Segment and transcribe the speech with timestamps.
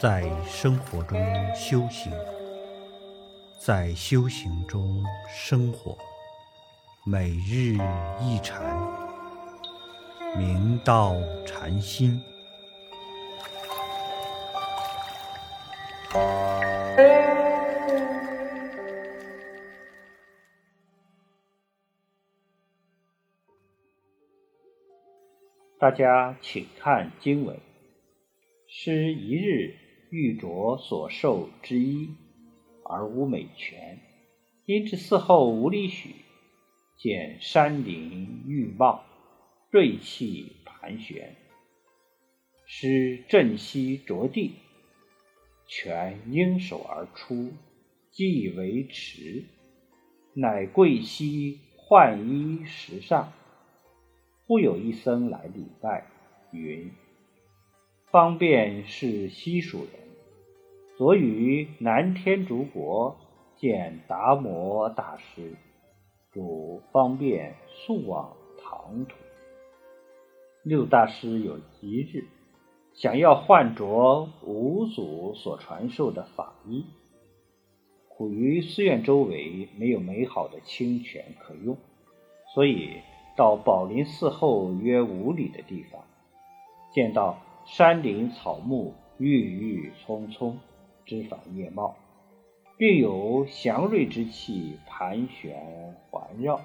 [0.00, 1.20] 在生活中
[1.54, 2.10] 修行，
[3.58, 5.94] 在修行中生活，
[7.04, 7.74] 每日
[8.18, 8.62] 一禅，
[10.38, 12.18] 明道禅心。
[25.78, 27.54] 大家请看经文：
[28.66, 29.74] 师一日
[30.10, 32.14] 欲着所受之衣，
[32.84, 34.00] 而无美全，
[34.66, 36.16] 因至寺后无里许，
[36.98, 39.04] 见山林郁茂，
[39.70, 41.36] 瑞气盘旋。
[42.66, 44.54] 师振膝着地，
[45.66, 47.52] 泉应手而出，
[48.10, 49.44] 即为持，
[50.34, 53.32] 乃跪膝换衣石上。
[54.46, 56.06] 忽有一僧来礼拜，
[56.50, 56.90] 云
[58.10, 59.88] ：“方便是西蜀人，
[60.96, 63.16] 昨于南天竺国
[63.56, 65.54] 见达摩大师，
[66.32, 69.14] 主方便速往唐土。
[70.64, 72.24] 六大师有一日，
[72.94, 76.84] 想要换着五祖所传授的法衣，
[78.08, 81.76] 苦于寺院周围没有美好的清泉可用，
[82.54, 82.90] 所以。”
[83.36, 86.02] 到宝林寺后约五里的地方，
[86.92, 90.58] 见到山林草木郁郁葱葱，
[91.06, 91.96] 枝繁叶茂，
[92.76, 96.60] 并有祥瑞之气盘旋环绕。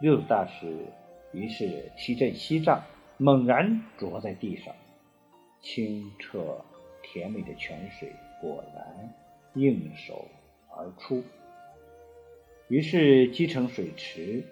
[0.00, 0.86] 六祖大师
[1.32, 2.82] 于是提振膝杖，
[3.16, 4.74] 猛然着在地上，
[5.60, 6.64] 清澈
[7.02, 9.14] 甜美的泉水果然
[9.54, 10.26] 应手
[10.76, 11.22] 而出，
[12.68, 14.44] 于是积成水池。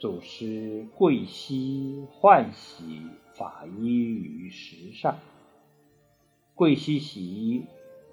[0.00, 3.02] 祖师跪膝换洗
[3.34, 5.18] 法衣于石上，
[6.54, 7.64] 跪膝洗衣，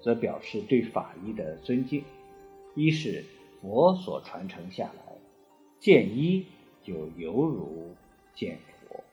[0.02, 2.02] 则表示对法衣的尊敬。
[2.74, 3.24] 一是
[3.60, 5.16] 佛所传承下来，
[5.78, 6.46] 见衣
[6.82, 7.94] 就犹如
[8.34, 8.58] 见
[8.88, 9.04] 佛。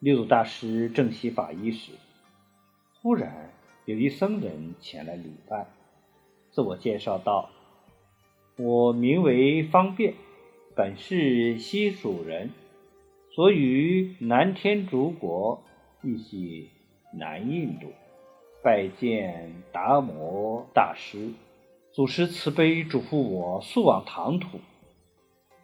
[0.00, 1.92] 六祖大师正洗法衣时，
[3.00, 3.52] 忽然
[3.84, 5.68] 有一僧人前来礼拜，
[6.50, 7.50] 自我介绍道
[8.58, 10.14] ：“我名为方便。”
[10.76, 12.50] 本是西蜀人，
[13.32, 15.62] 所于南天竺国，
[16.02, 16.68] 亦系
[17.16, 17.92] 南印度，
[18.60, 21.30] 拜见达摩大师。
[21.92, 24.58] 祖师慈悲嘱咐我速往唐土，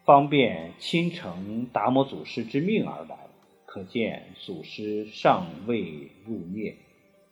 [0.05, 3.17] 方便亲承达摩祖师之命而来。
[3.65, 6.77] 可见祖师尚未入灭，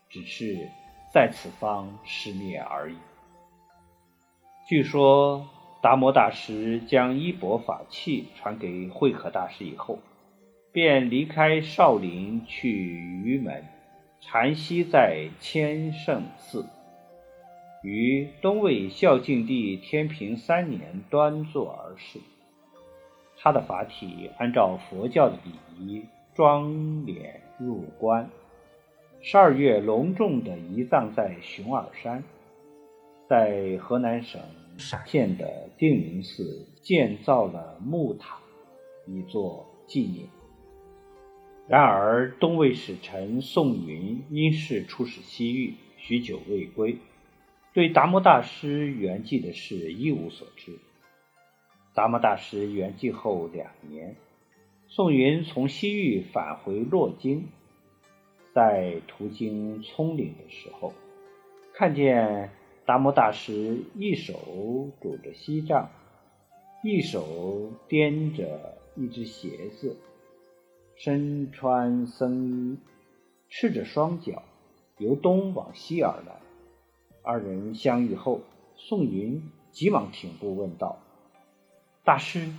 [0.10, 0.68] 只是
[1.14, 2.98] 在此方失灭而已。
[4.68, 5.48] 据说。
[5.82, 10.00] 达摩大师将衣钵法器传给慧可大师以后，
[10.74, 13.64] 便离开少林去榆门，
[14.20, 16.66] 禅息在千圣寺，
[17.82, 22.20] 于东魏孝静帝天平三年端坐而逝。
[23.38, 26.04] 他的法体按照佛教的礼仪
[26.36, 26.70] 装
[27.06, 28.30] 殓入棺，
[29.22, 32.22] 十二月隆重的移葬在熊耳山，
[33.30, 34.42] 在河南省。
[34.80, 38.40] 陕县的定云寺建造了木塔，
[39.06, 40.26] 以作纪念。
[41.68, 46.98] 然而，东魏使臣宋云因事出使西域，许久未归，
[47.74, 50.80] 对达摩大师圆寂的事一无所知。
[51.94, 54.16] 达摩大师圆寂后两年，
[54.88, 57.50] 宋云从西域返回洛京，
[58.54, 60.94] 在途经葱岭的时候，
[61.74, 62.50] 看见。
[62.90, 64.34] 达摩大师一手
[65.00, 65.92] 拄着锡杖，
[66.82, 69.96] 一手掂着一只鞋子，
[70.96, 72.80] 身穿僧衣，
[73.48, 74.42] 赤着双脚，
[74.98, 76.42] 由东往西而来。
[77.22, 78.42] 二人相遇后，
[78.76, 79.40] 宋云
[79.70, 80.98] 急忙停步问道
[82.04, 82.52] ：“大师，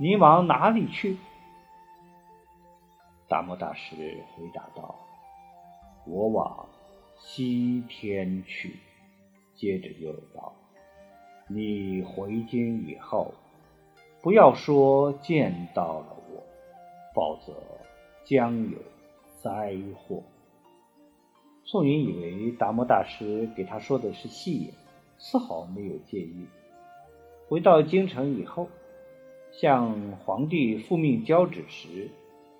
[0.00, 1.16] 您往哪里去？”
[3.30, 3.94] 达摩大师
[4.34, 4.98] 回答道
[6.04, 6.68] ：“我往
[7.20, 8.76] 西天去。”
[9.58, 10.54] 接着又道
[11.50, 13.34] ：“你回京以后，
[14.22, 16.44] 不要说见到了我，
[17.12, 17.52] 否则
[18.24, 18.78] 将有
[19.42, 20.22] 灾祸。”
[21.66, 24.74] 宋云以为达摩大师给他说的是戏言，
[25.18, 26.46] 丝毫没有介意。
[27.48, 28.68] 回到京城以后，
[29.50, 32.10] 向皇帝复命交旨时，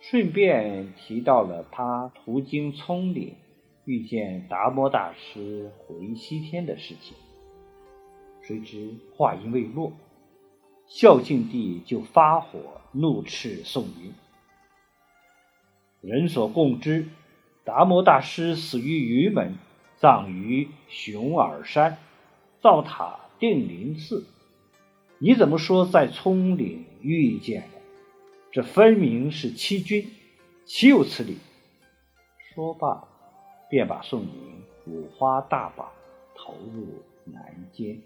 [0.00, 3.36] 顺便提到了他途经葱岭。
[3.88, 7.16] 遇见达摩大师回西天的事情，
[8.42, 9.94] 谁知话音未落，
[10.86, 14.12] 孝敬帝就发火，怒斥宋云
[16.06, 17.08] ：“人所共知，
[17.64, 19.54] 达摩大师死于榆门，
[19.96, 21.96] 葬于熊耳山，
[22.60, 24.26] 造塔定林寺。
[25.16, 27.80] 你怎么说在葱岭遇见了？
[28.52, 30.10] 这分明是欺君，
[30.66, 31.38] 岂有此理！
[32.54, 33.07] 说罢，
[33.68, 35.90] 便把宋宁五花大绑，
[36.34, 36.86] 投入
[37.24, 38.00] 南监。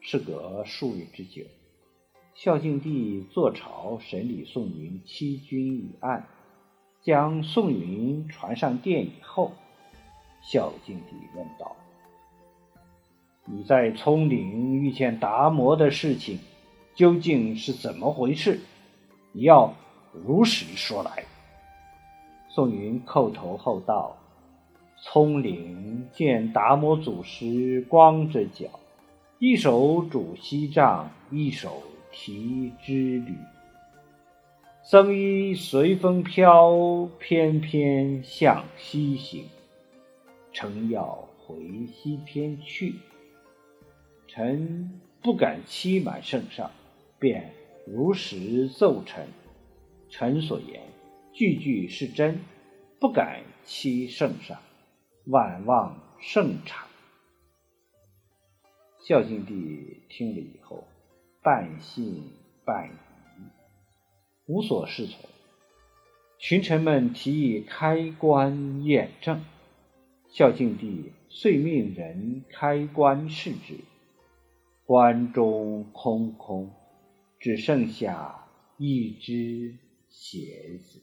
[0.00, 1.42] 事隔数日之久，
[2.34, 6.26] 孝敬帝坐朝审理宋宁欺君一案，
[7.02, 9.52] 将宋云传上殿以后，
[10.42, 11.76] 孝敬帝问道
[13.44, 16.38] ：“你在葱岭遇见达摩的事情，
[16.94, 18.60] 究竟是怎么回事？
[19.32, 19.74] 你要
[20.12, 21.24] 如实说来。”
[22.56, 24.16] 宋云叩头后道
[24.96, 28.70] ：“聪灵见达摩祖师光着脚，
[29.38, 33.34] 一手拄锡杖，一手提织履。
[34.82, 39.44] 僧衣随风飘，翩翩向西行。
[40.50, 41.56] 臣要回
[41.92, 42.94] 西天去，
[44.26, 46.70] 臣不敢欺瞒圣上，
[47.18, 47.52] 便
[47.84, 49.28] 如实奏臣。
[50.08, 50.80] 臣所言。”
[51.36, 52.40] 句句是真，
[52.98, 54.58] 不敢欺圣上，
[55.26, 56.86] 万望圣察。
[59.02, 60.84] 孝敬帝听了以后，
[61.42, 62.24] 半信
[62.64, 63.42] 半疑，
[64.46, 65.28] 无所适从。
[66.38, 69.44] 群臣们提议开棺验证，
[70.28, 73.74] 孝敬帝遂命人开棺试之，
[74.86, 76.72] 棺中空空，
[77.38, 78.48] 只剩下
[78.78, 79.76] 一只
[80.08, 81.02] 鞋子。